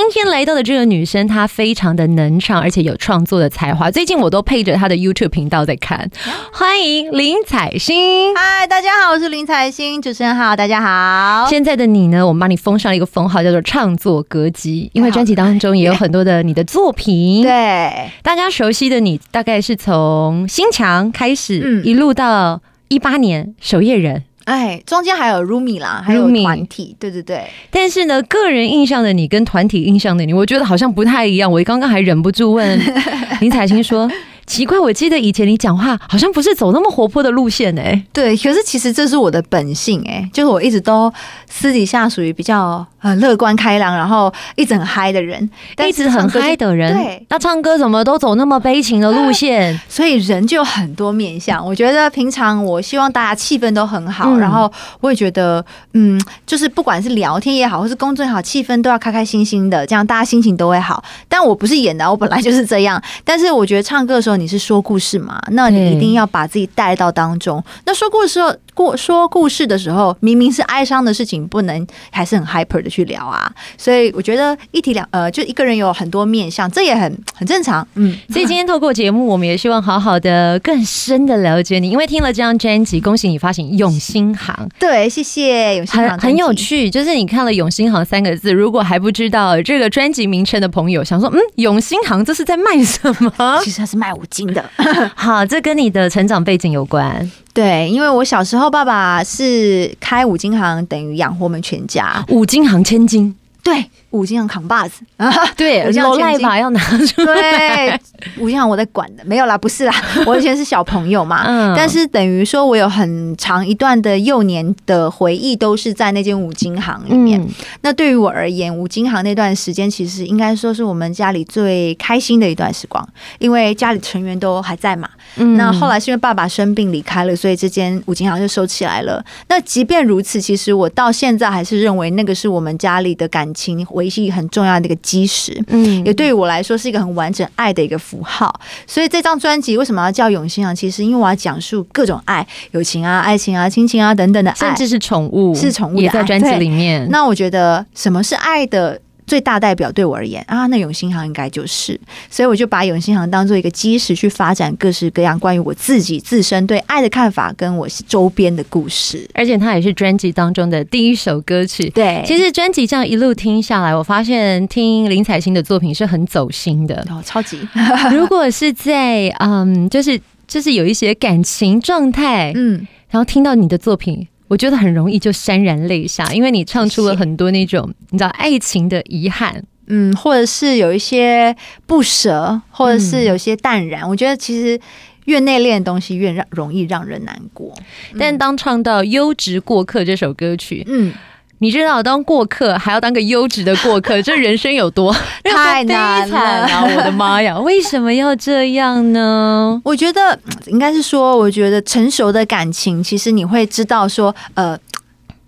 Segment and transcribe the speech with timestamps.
[0.00, 3.90] 今天来到的这个女生，她非常的能唱，而且有创作的才华。
[3.90, 6.08] 最近我都配着她的 YouTube 频道在看。
[6.52, 8.32] 欢迎林采欣。
[8.36, 11.50] 嗨，大家好，我是林采欣，主持人好，大家好。
[11.50, 17.42] 现在的你呢，我们帮你封上了一个封号，叫做创作歌姬，因为专辑当中也有很多的你的作品。
[17.42, 24.22] 对，大家熟悉的你，大概是从心墙开始，嗯，一路到一八年守夜人。
[24.48, 27.44] 哎，中间还有 Rumi 啦，还有团体，对对对。
[27.70, 31.52] 但是呢，个人印象的你跟团体印象的你，我觉得好像不太一样。
[31.52, 32.80] 我刚刚还忍不住问
[33.42, 34.10] 林采欣说。
[34.48, 38.04] 奇怪，我记得以前你讲话好像不是走那么活泼的路线哎、欸。
[38.14, 41.12] 对，可是其实这是我的本性哎、欸，就是我一直都
[41.50, 45.48] 私底下属于比较呃乐观开朗，然后一直很嗨的人，
[45.86, 46.94] 一直很嗨的人。
[46.94, 49.78] 对，那唱歌怎么都走那么悲情的路线？
[49.86, 51.64] 所以人就有很多面相。
[51.64, 61.04] 我觉得平常我希望大家气氛都很好，嗯、然后我也觉得嗯，就是不管是聊天也好，或是工作也好，气氛都要开开心心的，这样大家心情都会好。
[61.28, 63.00] 但我不是演的，我本来就是这样。
[63.22, 64.37] 但是我觉得唱歌的时候。
[64.38, 65.40] 你是说故事嘛？
[65.50, 67.62] 那你一定要把自己带到当中。
[67.84, 73.52] 那说故事时候，过说故事的时候，明明是哀伤的事情，不能还是很 hyper 的去聊啊。
[73.76, 77.84] 所以我觉得一体两呃，就一个人有很多面相，这也很很正常。
[77.96, 81.90] 嗯，所以今天透过节目，我们也希望好好的、更深的了解你。
[81.90, 84.54] 因为听了这张专辑，恭喜你发行《永兴行》。
[84.78, 86.10] 对，谢谢永兴行。
[86.10, 93.60] 很很有趣，就是你看了《永兴行》三个字，如果还不知道这个专辑名称的朋友，想说，嗯，《永兴行》这是在卖什么？
[93.64, 94.64] 其实它是卖五金的。
[95.16, 97.28] 好，这跟你的成长背景有关。
[97.52, 102.24] 对，因为我小时候爸爸是开五金行，等于养活我们全家。
[102.28, 103.34] 五金行千金。
[103.64, 107.26] 对，五金行扛把子啊， 对，有赖把要拿出来。
[107.26, 108.00] 对，
[108.38, 111.44] 五金行我在管的，没有啦，不是啦， 我以前是小朋友嘛。
[111.46, 117.38] 嗯，但是等于说我有很长一段的幼年的回忆，都是在那间五金行里面。
[117.38, 117.48] 嗯、
[117.82, 123.06] 那对于我而言，五金行那段时间，其实应该说是我们家里最开心的一段时光，
[123.38, 125.08] 因为家里成员都还在嘛。
[125.36, 129.22] 嗯，那后来是因为爸爸生病离开了，所以这间五金行就收起来了。
[129.48, 133.86] 那即便如此，其实我到现在还是认为那个是我们家里的感情。
[133.98, 138.60] 情维系很重要的一个基石，嗯，也对于我来说是一个很完整爱的一个符号。
[138.86, 140.72] 所以这张专辑为什么要叫《永兴啊》？
[140.74, 147.08] 其实因为我要讲述各种爱，友情啊、爱情啊、亲情啊等等的爱，甚至是宠物，是宠物也在专辑里面。
[147.10, 149.00] 那我觉得什么是爱的？
[149.28, 152.00] 最大代表对我而言啊，那永兴行应该就是，
[152.30, 159.28] 所以我就把永兴行当做一个基石去发展各式各样关于我自己自身对爱的看法，跟我周边的故事。
[159.34, 161.88] 而且它也是专辑当中的第一首歌曲。
[161.90, 167.60] 对，其实专辑这样一路听下来，我发现听林采欣的作品是很走心的哦，超级。
[168.10, 174.26] 如果是在嗯，就是就是有一些感情状态，嗯，然后听到你的作品。
[174.48, 181.54] 我觉得很容易就潸然泪下，因为你唱出了很多那种你知道爱情的遗憾，嗯，或者是有一些
[181.86, 184.02] 不舍，或者是有些淡然。
[184.02, 184.80] 嗯、我觉得其实
[185.26, 187.72] 越内敛的东西越让容易让人难过。
[188.18, 191.12] 但当唱到《优质过客》这首歌曲，嗯。
[191.60, 195.14] 你知道当过客还要当个优质的过客， 这人生有多
[195.44, 196.84] 太难了啊！
[196.96, 199.80] 我的妈呀， 为什么要这样呢？
[199.84, 204.78] 我觉得应该是说，我觉得成熟的感情，其实你会知道说，呃。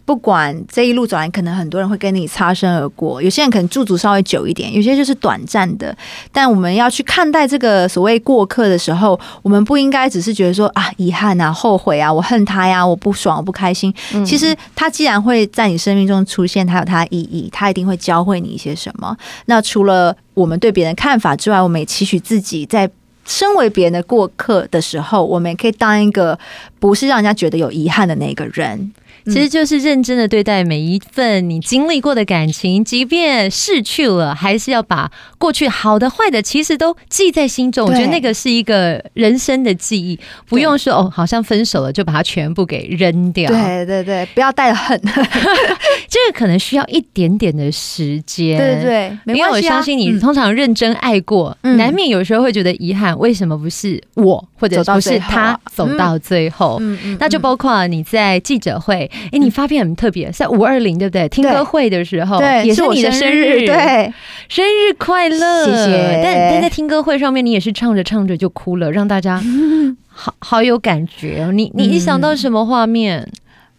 [0.05, 5.97] 不管这一路走来，可能很多人会跟你擦身而过，有些人可能驻足稍微久一点，有些就是短暂的。
[6.33, 13.95] 但我们要去看待这个所谓过客的时候，我们不应该只是觉得说啊，遗憾啊，后悔啊，我恨他呀，我不爽，我不开心。
[14.13, 19.17] 嗯、其实他既然会在你生命中出现，他有他的意义，他一定会教会你一些什么。
[19.47, 22.91] 那除了我们对别人看法之外，我们也期许自己在
[23.27, 26.37] 身为别人的过客的时候，我们也可以当一个
[26.81, 28.93] 不是让人家觉得有遗憾的那个人。
[29.27, 37.87] 其实就是认真的对待每一份你经历过的感情，即便逝去了，还是要把过去好的坏的，其实都记在心中。
[37.87, 40.19] 我觉得那个是一个人生的记忆，
[40.49, 43.51] 不用说哦，好像分手了就把它全部给扔掉。
[43.51, 44.99] 对对对，不要带恨，
[46.09, 48.57] 这个可能需要一点点的时间。
[48.57, 56.79] 对对对，没关系啊，因为我相信你通常认真爱过，嗯，难免有时候会觉得遗憾，为什么不是我，或者不是他走到最后？
[56.81, 59.10] 嗯嗯，那就包括你在记者会。
[59.33, 61.29] 哎，你发片很特别，在五二零对不对？
[61.29, 64.13] 听歌会的时候，对，也是你的生日，对，
[64.49, 66.21] 生日快乐，谢谢。
[66.23, 69.41] 但但在听歌会上面，你也是唱着唱着就哭了，让大家
[70.09, 71.51] 好好有感觉。
[71.53, 73.29] 你你一想到什么画面？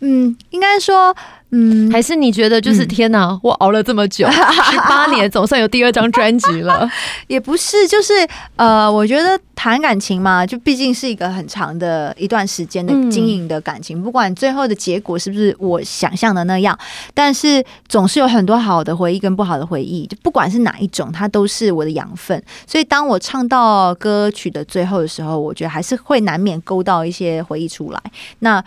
[0.03, 1.15] 嗯，应该说
[1.53, 6.89] 嗯，还是你觉得就是天哪，我熬了这么久， 十八年，总算有第二张专辑了？
[7.27, 8.13] 也不是，就是
[8.55, 16.77] 呃，我觉得谈感情嘛，就毕竟是一个很长的一段时间的经营的感情，不管最后的结果是不是我想象的那样，
[17.13, 22.41] 但是总是有很多好的回忆跟不好的回忆，就不管是哪一种，它都是我的养分。
[22.65, 28.01] 所以当我唱到歌曲的最后的时候，我觉得还是会难免勾到一些回忆出来。
[28.39, 28.63] 那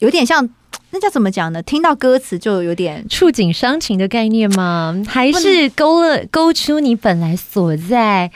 [0.00, 0.46] 有点像。
[0.90, 1.62] 那叫怎么讲呢？
[1.62, 5.02] 听到歌词就有点触景伤情的概念吗？
[5.06, 8.30] 还是勾了勾出你本来所在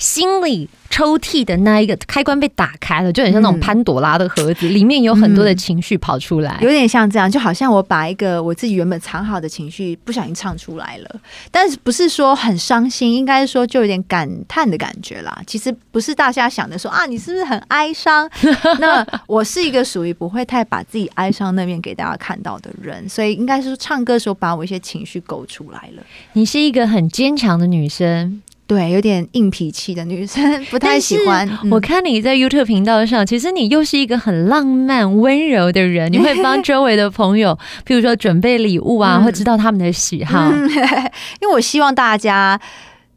[0.00, 0.68] 心里？
[0.92, 11.20] 抽屉的那一个开关被打开了，就很像那种潘朵拉的盒子，嗯、里面有很多的情绪跑出来，有点像这样，就好像我把一个我自己原本藏好的情绪不小心唱出来了，
[11.52, 15.40] 但是不是说很伤心，应该说就有点感叹的感觉啦。
[15.46, 18.28] 其实不是大家想的说啊，你是不是很哀伤？
[18.80, 26.02] 那我是一个属于不会太把自己哀伤那面给大家看到的人，所以应该是唱歌的时候把我一些情绪勾出来了。
[26.32, 28.42] 你是一个很坚强的女生。
[28.70, 30.40] 对，有点硬脾气的女生
[30.70, 31.58] 不太喜欢。
[31.72, 36.12] 我看你在 YouTube 频道上，其实你又是一个很浪漫、温柔的人。
[36.12, 40.52] 你会帮 周围的朋友，譬如说准备礼物啊，会知道他们的喜好。
[41.42, 42.60] 因为我希望大家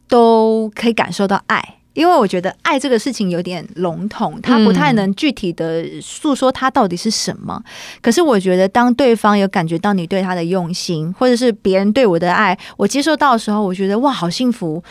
[0.07, 7.61] 都可以感受到爱，因为我觉得爱这个事情有点笼统，它不太能具体的诉说它到底是什么。
[8.01, 14.83] 可是我觉得，当对方有感觉到你对他的用心，或者是别人对我的爱，我接受到的时候，我觉得哇，好幸福。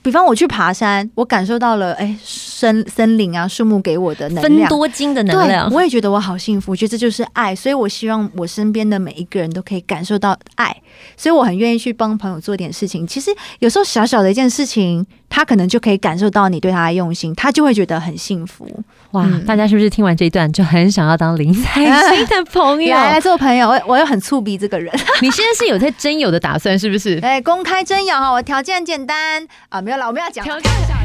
[0.00, 10.74] 比方我去爬山，我感受到了哎，森森林啊，树木给我的能量，分多金的能量，我也觉得我好幸福，我觉得这就是爱，所以我希望我身边的每一个人都可以感受到爱，
[11.16, 13.06] 所以我很愿意去帮朋友做点事情。
[13.06, 18.66] 其实有时候小小的一件事情，他可能就可以感受到你对他的用心，他就会觉得很幸福。
[19.12, 22.94] 哇，嗯、大家是不是听完这一段就很想要当林采欣的朋友？
[22.94, 24.92] 来来做朋友，我我又很醋逼这个人。
[25.20, 27.18] 你现在是有在征友的打算，是不是？
[27.22, 29.98] 哎，公开征友哈，我条件很简单啊，没有。
[29.98, 30.46] 我们要讲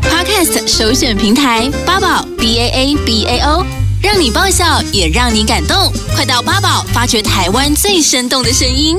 [0.04, 3.66] Podcast 首选平台八宝 B A A B A O，
[4.02, 8.98] 让你爆笑也让你感动，快到八宝发掘台湾最生动的声音。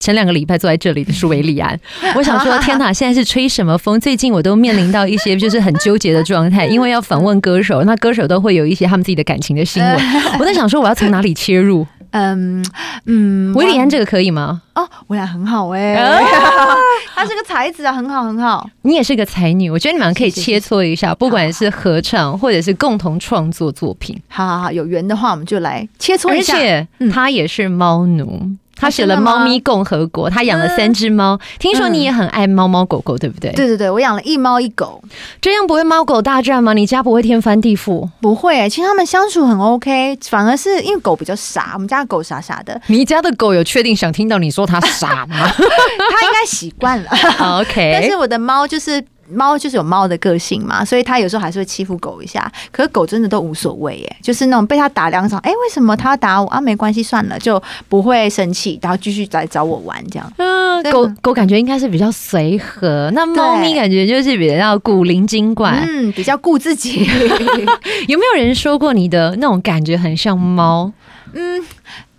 [0.00, 1.78] 前两个礼拜坐在这里的是韦礼安，
[2.14, 3.98] 我想说天哪，现在是吹什么风？
[3.98, 9.96] 最近我都面临到一些就是很纠结的状态，因为要访问歌手，那歌手都会有一些他们自己的感情的新闻，
[10.38, 11.86] 我在想说我要从哪里切入？
[12.10, 12.64] 嗯
[13.06, 14.62] 嗯，韦礼安这个可以吗？
[14.74, 16.22] 哦，韦礼安很好哎、欸，
[17.12, 18.68] 他是个才子啊，很好很好。
[18.82, 24.16] 你也是个才女，我觉得你们可以切磋一下，不管是合唱或者是共同创作作品。
[24.28, 26.54] 好好好，有缘的话我们就来切磋一下。
[26.54, 28.42] 而且他也是猫奴。
[28.76, 31.38] 他写了《猫咪共和国》，他养了三只猫。
[31.58, 33.52] 听说你也很爱猫猫狗狗，对不对？
[33.52, 35.02] 对对对，我养了一猫一狗，
[35.40, 36.72] 这样不会猫狗大战吗？
[36.72, 38.08] 你家不会天翻地覆？
[38.20, 42.80] 不会、欸，其实他们相处很 OK，反而是因为狗比较傻，我们家的狗傻傻的。
[42.88, 45.36] 你家的狗有确定想听到你说它傻吗？
[45.56, 47.10] 它应该习惯了。
[47.60, 49.04] OK，但是我的猫就是。
[49.30, 52.50] 猫就是有猫的个性嘛，所以它有时候还是会欺负狗一下。
[52.70, 56.60] 可是狗真的都无所谓耶，就是那种被它打两场，哎、欸，为什么它要打我啊？
[56.60, 60.32] 没关系，算了，就不会生气，然后继续来找我玩这样。
[60.36, 67.06] 嗯，狗狗感觉应该是比较随和，那猫咪感觉就是比较古灵精怪，嗯，比较顾自己。
[68.08, 70.92] 有没有人说过你的那种感觉很像猫？
[71.32, 71.64] 嗯，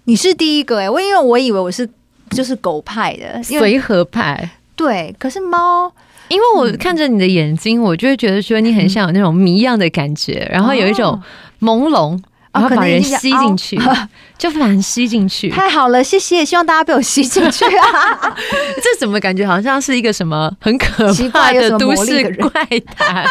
[0.05, 1.89] 你是第一个哎，我因为我以为我是
[2.31, 5.91] 就是狗派的随和派，对，可是猫。
[6.29, 11.21] 因为我看着你的眼睛，我就会觉得说你很像有那种谜样的感觉，然后有一种
[11.61, 12.19] 朦胧。
[12.55, 13.79] 然后把人吸进去，
[14.37, 15.49] 就把人吸进去。
[15.51, 18.35] 太好了，谢谢，希望大家被我吸进去啊！
[18.81, 23.25] 这怎么感觉好像是一个什么很可怕的都市怪谈？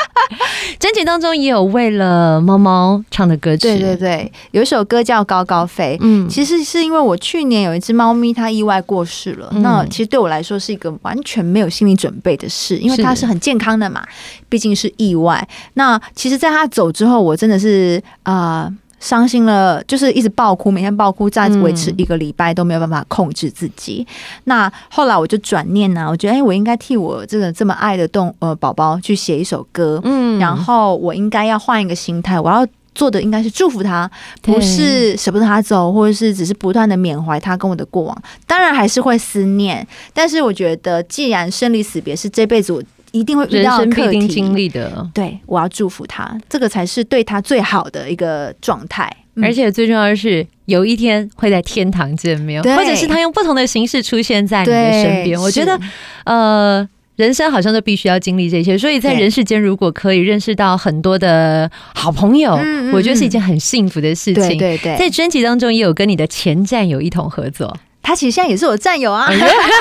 [0.79, 5.97] 专辑当中也有为了猫猫唱的歌曲，对对对，有一首歌叫《高高飞》。
[6.05, 9.49] 嗯，其实是因为我去年有一只猫咪，它意外过世了。
[9.53, 14.05] 嗯、那其实对我来说是一个完全没有心理准备的事，因为它是很健康的嘛，
[14.49, 15.47] 毕竟是意外。
[15.75, 18.65] 那其实，在它走之后，我真的是啊。
[18.65, 18.75] 呃
[19.05, 24.03] 伤心了，就是一直爆哭，每天爆哭，再维持一个礼拜都没有办法控制自己。
[24.09, 38.23] 嗯、那后来我就转念呢、啊，我觉得哎、欸，我应该替我这个这么爱的动呃宝宝去写一首歌，嗯，然后我应该要换一个心态，我要做的应该是祝福他，不是舍不得他走，或者是只是不断的缅怀他跟我的过往。
[38.47, 42.83] 当然还是会思念，但是我觉得既然生离死别是这辈子我。
[43.15, 49.09] 一定会遇到人生必定经历的，对，我要祝福他，这个才是对他最好的一个状态。
[49.41, 55.41] 而且最重要的是，有一天会在天堂见面，或者是他用不同的形式出现在你的身边。
[55.41, 55.79] 我觉得，
[56.25, 62.59] 呃，人生好像都必须要经历这些，所以在人世间，如果可以认识到很多的好朋友，
[62.93, 64.59] 我觉得是一件很幸福的事情。
[64.59, 67.77] 对对对，在专辑当中也有跟你的前战友一同合作。
[68.05, 69.29] 他其实现在也是我战友啊，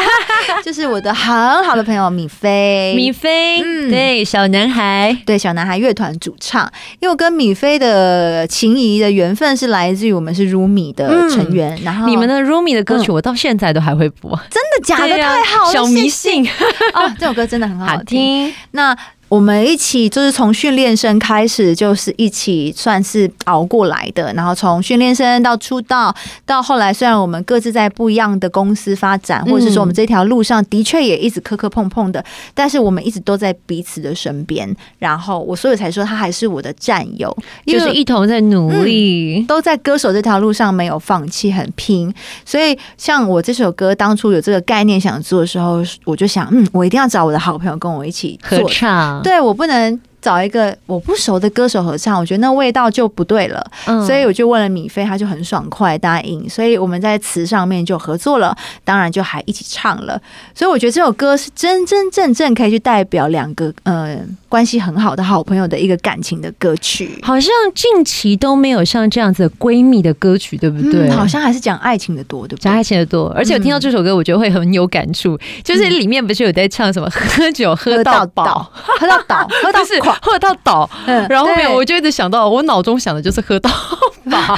[0.64, 6.64] 就是我的很好的朋友米菲，米菲，嗯，对，小男孩，对，小男孩乐团主唱。
[7.02, 15.18] 因为我跟米菲的情谊的缘分是来自于我们是 Rumi 的成员，然后你们的 Rumi 的歌曲我到现在都还会播，真的假的？
[15.18, 16.48] 太好了，小迷信。
[16.94, 18.54] 啊，这首歌真的很好听。
[18.72, 18.98] 那。
[19.34, 24.32] 我们一起就是从训练生开始，就是一起算是熬过来的。
[24.34, 32.24] 然后从训练生到出道，到后来，虽然我们各自在不一样的公司发展，或者是说我们这条路上的确也一直磕磕碰碰的，
[32.54, 34.72] 但是我们一直都在彼此的身边。
[35.00, 37.36] 然后我所以才说他还是我的战友，
[37.66, 42.14] 就是一同在努力，嗯，都在歌手这条路上没有放弃，很拼。
[42.46, 49.23] 所以像我这首歌当初有这个概念想做的时候，我就想，嗯，我一定要找我的好朋友跟我一起合唱。
[49.24, 50.00] 对，我不能。
[50.24, 60.20] 找一个我不熟的歌手合唱，我觉得那味道就不对了，嗯、所以我就问了米菲，他就很爽快答应，所以我们在词上面就合作了，当然就还一起唱了。
[60.56, 67.20] 所以我觉得这首歌是真真正正可以去代表两个呃关系很好的好朋友的一个感情的歌曲。
[67.22, 71.10] 好像近期都没有像这样子的闺蜜的歌曲，对不对？
[71.10, 72.64] 嗯、好像还是讲爱情的多，对不对？
[72.64, 79.80] 讲爱情的多，而且我听到这首歌，我觉得会很有感触，嗯、就是里面不是有在唱什么 喝酒喝到饱，喝到倒，喝到
[80.14, 80.34] 垮。
[80.34, 83.70] 喝到倒，嗯，然后后面我就一直想到，我脑中想的就是喝到
[84.30, 84.56] 饱，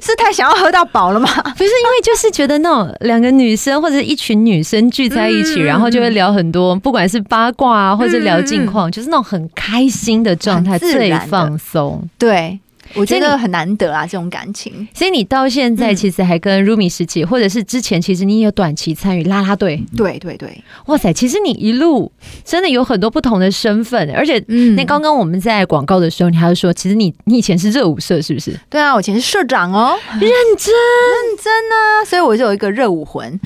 [0.00, 1.28] 是太想要喝到饱了吗？
[1.28, 12.58] 不是，因为就是觉得那种两个女生或者一群女生聚在一起，嗯、然后就会聊很多，不管是八卦啊，或者聊近况，嗯、就是那种很开心的状态，最放松，对。
[12.94, 14.86] 我觉得很难得啊，这种感情。
[14.94, 19.82] 所以你到现在其实还跟 Rumi 时期，或者是之前，其实你也有短期参与啦啦队。
[19.96, 21.12] 对对对，哇塞！
[21.12, 22.10] 其实你一路
[22.44, 24.38] 真的有很多不同的身份，而且
[24.76, 28.58] 那刚刚我们在广告的时候，你还是说，其实你你以前是热舞社，是不是？
[28.68, 33.38] 对啊，我以前是社长哦，认真认真啊，所以我就有一个热舞魂。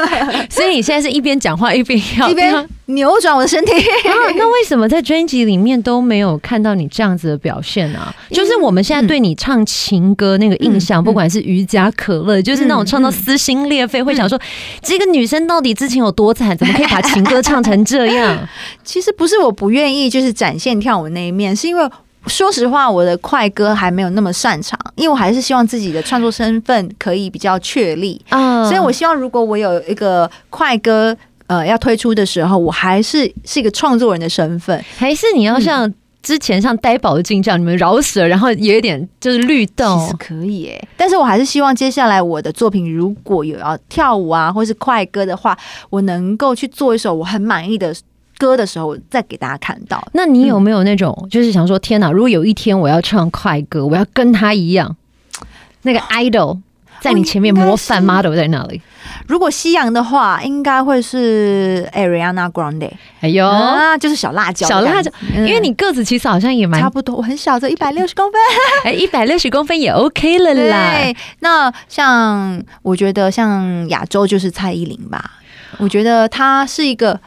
[0.50, 3.72] 所以你现在是一边讲话一边要一边扭转我的身体。
[4.36, 8.12] 那为什么在专辑里面都没有看到你这样子的表现呢？
[8.30, 8.80] 就是我们。
[8.90, 14.36] 现在对你唱情歌那个印象，不管是瑜伽可乐，就是那种唱到撕心裂肺，会想说
[14.82, 18.48] 这个女生到底之前有多惨，怎么可以把情歌唱成这样？
[18.82, 21.88] 其实不是我不愿意，就是展现跳舞那一面，是因为
[22.26, 28.64] 说实话，我的快歌还没有那么擅长，因为我还是希望自己的创作身份可以比较确立啊。
[28.64, 31.16] 所以我希望，如果我有一个快歌
[31.50, 35.92] 呃要推出的时候，我还是是一个创作人的身份，还是你要像。
[36.22, 40.88] 之前像呆宝的金这样，你们饶舌，然后也有点就是律动，其实可以诶。
[40.94, 45.56] 但是我还是希望接下来我的作品如果有要跳舞啊，或是快歌的话，
[45.88, 47.96] 我能够去做一首我很满意的
[48.36, 50.06] 歌的时候，再给大家看到。
[50.12, 52.12] 那你有没有那种，就是想说，天哪！
[52.12, 54.94] 如果有一天我要唱快歌，我要跟他一样，
[55.80, 56.58] 那个 idol。
[57.00, 58.80] 在你前面模范 model 在哪里？
[59.26, 62.90] 如果西洋的话，应该会是 Ariana Grande。
[63.20, 65.10] 哎呦，啊，就是小辣椒，小辣椒。
[65.34, 68.40] 因为你个子其实好像也蛮差不多，我很小，就 一百六十公分。
[68.84, 70.92] 哎，一百六十公分也 OK 了啦。
[70.94, 75.38] 对，那像我觉得像亚洲就是蔡依林吧。
[75.78, 77.18] 我觉得她是一个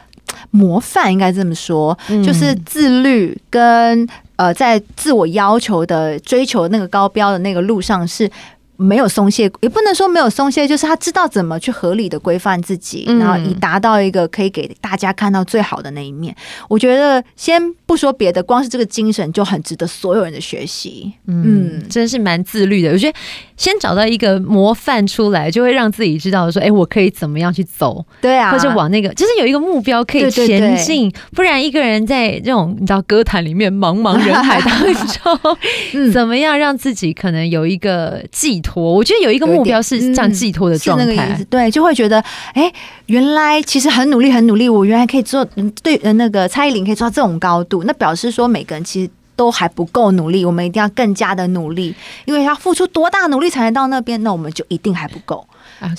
[0.50, 8.30] 模范，应该这么说，就是自律跟呃，在自我要求的追求那个高标的那个路上是。
[8.76, 16.34] 没有松懈，也不能说没有松懈，就是他知道怎么去合理的规范自己，然后以达到一个可以给大家看到最好的那一面。
[16.68, 21.12] 我觉得先不说别的，光是这个精神就很值得所有人的学习。
[21.26, 22.90] 嗯，真是蛮自律的。
[22.90, 23.18] 我觉得
[23.56, 28.04] 先找到一个模范出来，就会让自己知道说，哎，我可以怎么样去走？
[28.20, 31.12] 对啊，或者往那个，就是有一个目标可以前进。
[31.32, 35.56] 不然一个人在这种你知道歌坛里面茫茫人海当中，
[36.12, 38.82] 怎么样让自己可能有一个寄托？
[38.82, 42.18] 我觉得有一个目标是这样寄托的状态，嗯、那个意思，对，就会觉得，
[42.54, 42.72] 哎，
[43.06, 45.44] 原来其实很努力，很努力，我原来可以做，
[45.82, 51.94] 对，那个蔡依林可以做到这种高度，那表示说每个人其实都还不够努力，我们一定要更加的努力，
[52.24, 55.46] 因为要付出多大努力才能到那边，那我们就一定还不够。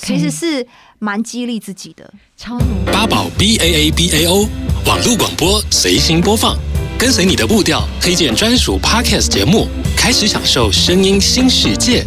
[0.00, 0.66] 其实是
[0.98, 2.90] 蛮激励自己的，超努力。
[2.92, 4.48] 八宝 B A A B A O
[4.84, 6.56] 网络广播随心播放，
[6.98, 12.04] 跟随你的步调，推荐专属 Podcast 节目，开始享受声音新世界。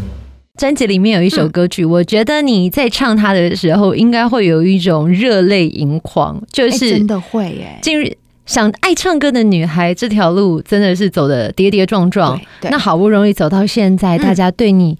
[0.60, 7.80] 专辑里面有一首歌曲，嗯、我觉得你在唱它的时候，应该会有一种热泪盈眶，就是真的会耶。
[7.82, 8.06] 进入
[8.46, 12.38] 想爱唱歌的女孩这条路，真的是走的跌跌撞撞。
[12.63, 14.98] 那好不容易走到现在，嗯、大家对你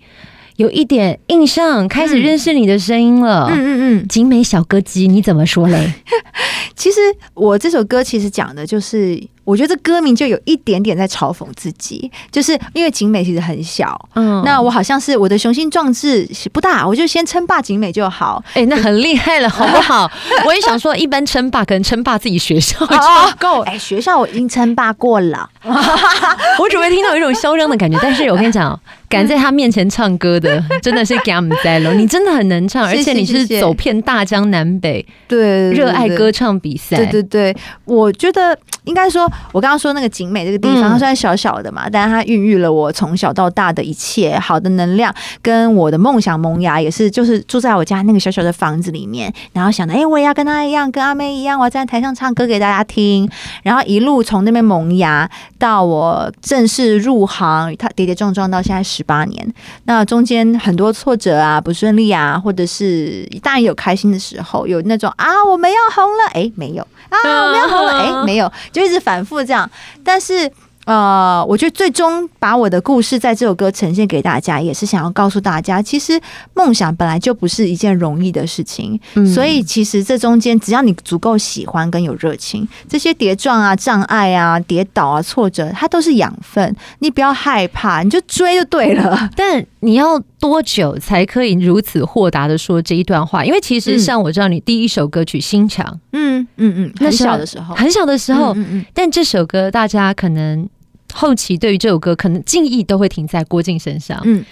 [0.56, 3.50] 有一点印象，嗯、开始认识你的声音了。
[3.52, 5.94] 嗯嗯嗯，景美小歌姬，你怎么说嘞？
[6.74, 7.02] 其实
[7.34, 18.44] 我这首歌其实讲的就是我觉得这歌名就有一点点在嘲讽自己，就是因为景美其实很小，嗯，那我好像是我的雄心壮志不大，我就先称霸景美就好。
[18.50, 20.10] 哎、欸，那很厉害了，好不好？
[20.46, 22.96] 我也想说，一般称霸可能称霸自己学校就
[23.40, 23.62] 够。
[23.62, 27.98] 哎、哦欸，学校我已经称霸过了， 我只会听到有一种嚣张的感觉。
[28.02, 28.80] 但是我跟你讲，
[29.10, 31.94] 敢在他面前唱歌的，真的是 gam 在了。
[31.96, 36.98] 你真的很能唱，而且你是走遍大江南北，对，热爱歌唱比赛。
[36.98, 39.28] 对对对，我觉得应该说。
[39.52, 53.30] 我刚刚说那个景美这个地方，它虽然小小的嘛，嗯、但是它孕育了我从小到大的一切好的能量，跟我的梦想萌芽也是，就是住在我家那个小小的房子里面，然后想着，哎、欸，我也要跟他一样，跟阿妹一样，我要在台上唱歌给大家听，
[53.64, 59.54] 然后一路从那边萌芽到我正式入行，它跌跌撞撞到现在十八年，
[59.86, 66.86] 那中间很多挫折啊，不顺利啊，或者是当然有开心的时候，有那种啊，我们要红了，哎、欸，没有。
[67.10, 69.70] 啊，我们要红了，哎，没有，就一直反复这样。
[70.04, 70.50] 但是，
[70.90, 76.20] 呃，我觉得最终把我的故事在这首歌呈现给大家，也是想要告诉大家，其实
[76.56, 79.00] 梦想本来就不是一件容易的事情。
[79.14, 86.76] 嗯，所以，其实这中间，只要你足够喜欢跟有热情，这些跌撞啊、障碍啊、跌倒啊、挫折，它都是养分。
[86.98, 89.30] 你不要害怕，你就追就对了。
[89.38, 93.46] 但你要多久才可以如此豁达的说这一段话？
[93.46, 98.86] 因为其实像我知道你第一首歌曲《心墙》，嗯嗯嗯，很小的时候，很小的时候，嗯嗯。
[98.92, 100.68] 但这首歌大家可能
[101.14, 104.44] 后期对于这首歌可能敬意都会停在郭靖身上，嗯。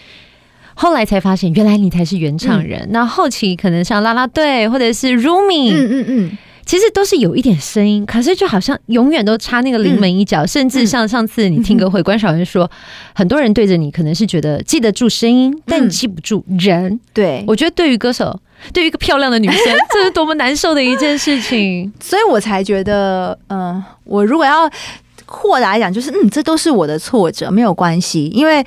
[0.79, 2.87] 后来才发现，原来你才是原唱人。
[2.91, 6.37] 那后期可能像啦啦队或者是 Rumi，嗯嗯嗯。
[6.67, 12.69] 其实都是有一点声音，可是就好像永远都差那个临门一脚，嗯、甚至像上次你听歌会，关韶文说，
[13.15, 16.99] 很多人对着你可能是觉得记得住声音，但你记不住人。
[17.13, 18.37] 对，我觉得对于歌手，
[18.73, 19.59] 对于一个漂亮的女生，
[19.93, 21.91] 这是多么难受的一件事情。
[22.01, 24.69] 所以我才觉得，嗯、呃，我如果要
[25.27, 28.65] 豁达来讲，就是嗯，这都是我的挫折，没有关系，因为。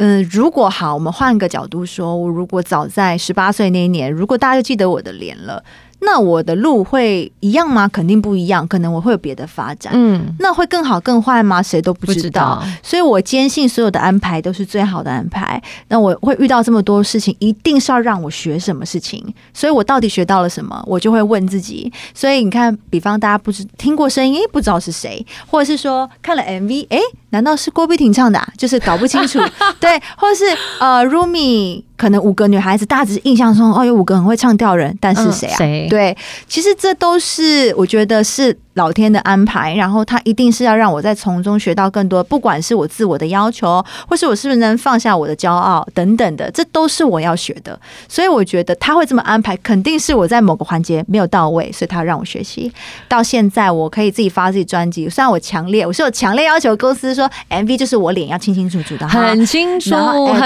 [0.00, 5.60] 嗯，如果好，我们换个角度说，我如果早在十八岁那一年，如果大家就记得我的脸了。
[6.00, 7.88] 那我的路会一样吗？
[7.88, 9.92] 肯定不一样，可能我会有别的发展。
[9.94, 11.62] 嗯，那会更好更坏吗？
[11.62, 12.20] 谁都不知道。
[12.20, 12.62] 知道。
[12.82, 15.60] 所以我坚信所有的安排都是最好的安排。
[15.88, 19.22] 那我会遇到这么多事情，一定是要让我学什么事情。
[19.52, 20.82] 所以我到底学到了什么？
[20.86, 21.92] 我就会问自己。
[22.14, 26.98] 所以你看，比方大家不知听过声音，不知道是谁，或者是说看了 MV，哎，
[27.30, 28.48] 难道是郭碧婷唱的啊？
[28.56, 29.38] 就是搞不清楚。
[29.80, 30.44] 对，或者是
[30.80, 31.82] 呃，Rumi。
[31.98, 35.56] 可能五个女孩子，大家只是印象中哦，有五个很会唱调人，但是谁啊？
[35.58, 35.88] 谁？
[35.90, 38.56] 对，其实这都是我觉得是。
[38.78, 47.78] 老天的安排，然后他一定是要让我在从中学到更多，不管是我自我的要求，或是我是不是能放下我的骄傲等等的，这都是我要学的。
[48.08, 52.72] 所以我觉得他会这么安排，肯定是我在某个环节没有到位，所以他让我学习。
[53.08, 59.90] 到现在我可以自己发自己专辑，虽然我强烈，我是有强烈要求公司说 MV 就是我脸要清清楚楚的，很清楚，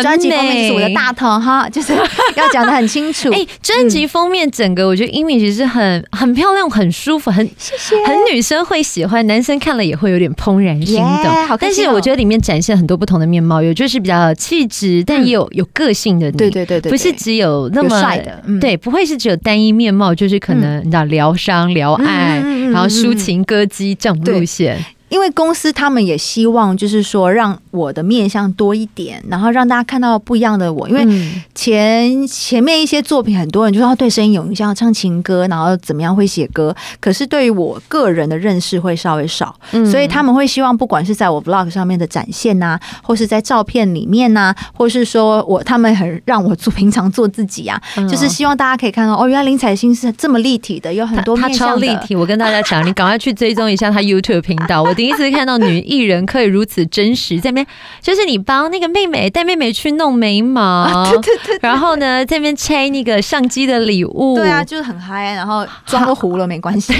[0.00, 1.94] 专辑封面就是我的大头哈，就是
[2.34, 3.30] 要讲的很清楚。
[3.36, 8.21] 哎，专辑封面整个我觉得 image 是很很漂亮，很舒服，很谢谢，很。
[8.32, 11.04] 女生会喜欢，男生看了也会有点怦然心动。
[11.04, 16.30] Yeah, 但是我觉得里面展现很多不同的面貌，有就是比较气质，但也有有个性的。
[16.32, 18.42] 对对对对，不是只有那么帅的。
[18.46, 24.84] 嗯、对，不会是只有单一面貌，就是可能你知道疗伤、疗爱，然后抒情歌姬这种路线。
[25.12, 30.88] 因为公司他们也希望，就是说让我的面相多一点，然后让大家看到不一样的我。
[30.88, 31.06] 因为
[31.54, 39.54] 前前面一些作品，很多人就说对声音有影响，唱情歌，然后怎么样会写歌，可是对于我个人的认识会稍微少，
[39.90, 47.78] 所以他们会希望，不管是在我 vlog 上面的展现呐，或是在照片里面呐，或是说我他们很让我做平常做自己啊，
[48.10, 51.86] 就是希望大家可以看到哦，原来林采欣是这么立体的，有很多面向的。
[51.86, 54.94] 他超立体，我跟大家讲，你赶快去追踪一下他 YouTube 频道，我。
[55.02, 57.66] 第一次看到女艺人可以如此真实，在那边
[58.00, 66.94] 就是你帮那个妹妹带妹妹去弄眉毛， 对对对，然后呢，在那边拆那个相机的礼物，对啊，就是很嗨，然后妆都糊了没关系，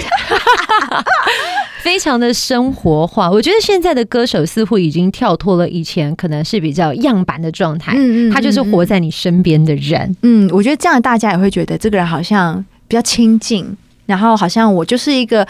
[1.81, 3.31] 非常的生活化。
[3.31, 13.65] 我觉得现在的歌手似乎已经跳脱了以前可能是比较样板的状态，嗯嗯，他就是活在你身边的人，嗯，我觉得这样大家也会觉得这个人好像比较亲近，
[14.07, 15.47] 然后好像我就是一个。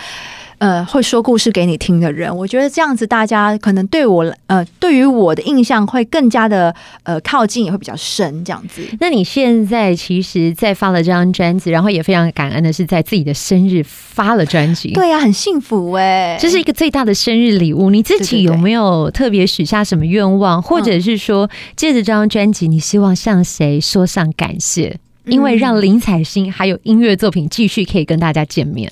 [0.59, 8.81] 呃，会说故事给你听的人，我觉得这样子，大家可能对我呃，对于我的印象会更加的呃靠近，也会比较深这样子。
[9.01, 14.93] 那你现在其实，在发了这张专辑，然后也非常感恩的是，在自己的生日发了专辑。
[14.93, 17.91] 对呀、啊，很幸福哎、欸，这是一个最大的生日礼物。
[17.91, 25.01] 你自己有没有特别许下什么愿望，或者是说，借着这张专辑，你希望向谁说上感谢？
[25.25, 28.91] 因为让林采欣还有音乐作品继续可以跟大家见面。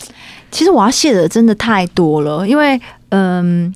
[0.50, 3.72] 其实我要谢的真的太多了，因为嗯，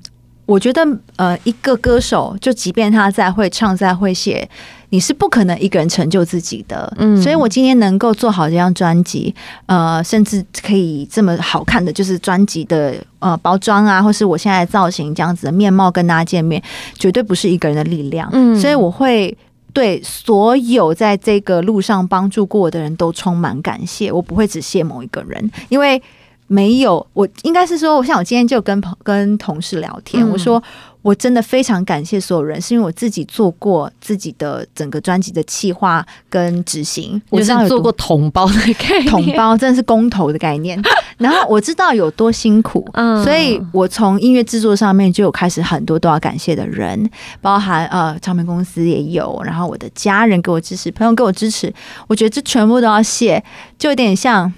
[0.47, 0.87] 我觉得
[1.17, 4.49] 呃，一个歌手就即便他再会唱再会写，
[4.91, 6.93] 你是不可能一个人成就自己的。
[6.99, 9.35] 嗯，所以我今天能够做好这张专辑，
[9.67, 16.63] 呃，甚至可以这么好看的，就是专辑的呃包装啊，或是我现在的造型这样子的面貌跟大家见面，
[16.99, 18.29] 绝对不是一个人的力量。
[18.33, 19.37] 嗯，所以我会。
[19.75, 26.01] 对所有在这个路上帮助过我的人都充满感谢，我不会只谢某一个人，因为
[26.47, 30.63] 没有我，应该是说，我想我今天就跟朋跟同事聊天，嗯、我说
[31.05, 40.81] 我真的非常感谢所有人，是因为我自己做过自己的整个专辑的企划跟执行，我知道有做过统包的概念，统包真的是公投的概念。
[41.19, 47.09] 然后我知道有多辛苦，嗯，所以我从音乐制作上面就有开始很多都要感谢的人，
[47.43, 51.71] 包含呃唱片公司也有，然后我的家人给我支持，朋友给我支持，
[52.09, 53.45] 我觉得这全部都要谢，
[53.79, 54.51] 就有点像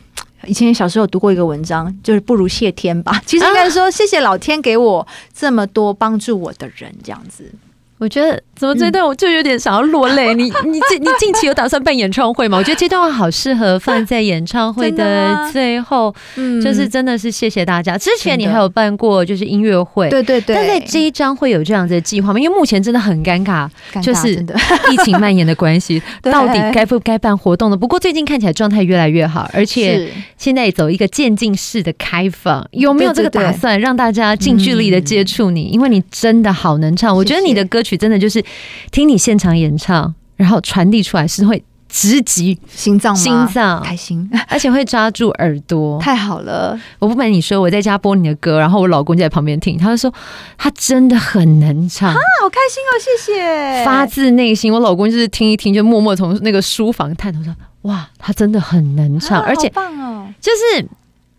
[0.47, 7.53] 以前小时候读过一个文章，就是不如谢天吧，其实应该说谢谢老天给我这么多帮助我的人，这样子。
[7.99, 10.33] 我觉得怎么这段我就有点想要落泪。
[10.37, 12.59] 你你近你近期有打算办演唱会吗？
[12.59, 16.15] 我觉得这段话好适合放在演唱会的最后。
[16.37, 17.97] 嗯，就是真的是谢谢大家。
[17.97, 20.55] 之前你还有办过就是音乐会，对对对。
[20.55, 22.39] 但在这一张会有这样子的计划吗？
[22.39, 23.67] 因为目前真的很尴尬，
[24.03, 24.35] 就是
[24.93, 27.77] 疫情蔓延的关系， 到底该不该办活动呢？
[27.77, 32.67] 不过最近看起来状态越来越好，而且现在也走一个渐进式的开放。
[32.73, 35.63] 有没有这个打算让大家近距离的接触你？
[35.69, 37.83] 因为你真的好能唱，我觉得你的歌。
[37.87, 38.45] 曲真的就是
[38.91, 46.79] 听你现场演唱，然后传递出来是会直击心脏，心脏开心， 而且会抓住耳朵，太好了！
[46.99, 50.13] 我不瞒你说，我在家播你的歌，然后我老公就在旁边听，他就说
[50.59, 54.73] 他真的很能唱啊，好开心哦，谢谢，发自内心。
[54.73, 60.87] 我老公就是听一听，就默默从那个书房探头说，哇，他真的很能唱，而且棒哦，就是。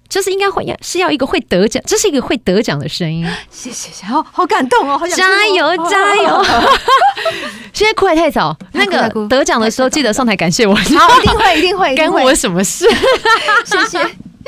[0.10, 3.26] 就是应该会要是要一个会得奖，这是一个会得奖的声音。
[3.50, 6.46] 谢谢，谢好好感动哦，好想加油加油！
[7.74, 10.74] 现在哭还太早，那个得奖的时候记得上台感谢我。
[10.74, 12.88] 好，一定会一定会，干 我什么事？
[13.65, 14.00] 谢谢。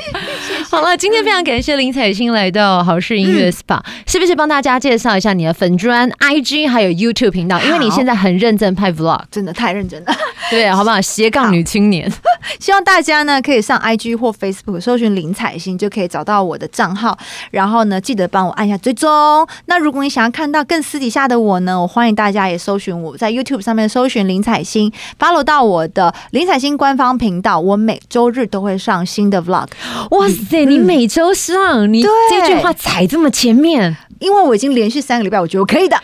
[0.70, 7.60] 好了，今天非常感谢林采欣来到好事音乐 SPA，、嗯、是不是帮大家介绍一下你的粉砖、IG 还有 YouTube 频道？
[7.62, 10.14] 因为你现在很认真拍 Vlog，真的太认真了。
[10.50, 11.00] 对，好不好？
[11.00, 12.10] 斜杠女青年，
[12.58, 17.16] 希望大家呢可以上 IG 或 Facebook 搜寻林采欣，就可以找到我的账号。
[17.50, 19.46] 然后呢，记得帮我按下追踪。
[19.66, 27.60] 那如果你想要看到更私底下的我呢，我欢迎大家也搜寻我在 YouTube 上面搜寻林采欣，follow 到我的林采欣官方频道。
[27.60, 29.68] 我每周日都会上新的 Vlog。
[30.10, 30.64] 哇塞！
[30.64, 35.96] 你每周上，嗯、你这句话踩这么前面，因为我已经连续三个礼拜，我觉得我可以的。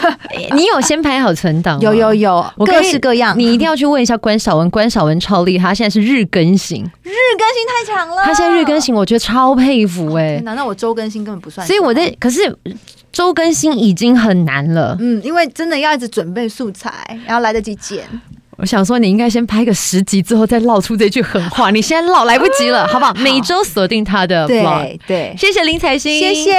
[0.54, 1.80] 你有先排好存档？
[1.80, 3.38] 有有有，各式各样。
[3.38, 8.22] 你一定要去问一下关韶文，关韶文超厉害，他现在是日更新，日更新太强了。
[8.24, 10.40] 他现在日更新，我觉得超佩服哎、欸。
[10.40, 11.66] 难道我周更新根本不算？
[11.66, 12.56] 所以我在，可是
[13.12, 14.96] 周更新已经很难了。
[15.00, 16.92] 嗯，因为真的要一直准备素材，
[17.26, 18.04] 然后来得及剪。
[18.56, 21.70] 我想说，你应该先拍个十集之后再唠出这句狠话。
[21.70, 23.12] 你现在唠来不及了，好不好？
[23.14, 24.98] 每周锁定他的 vlog。
[25.06, 26.52] 对，谢谢林采欣，谢谢。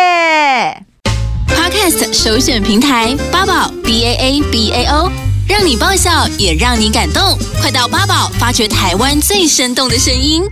[1.47, 5.11] Podcast 首选平台八宝 B A A B A O，
[5.47, 7.37] 让你爆笑也让你感动。
[7.61, 10.43] 快到八宝发掘台湾最生动的声音。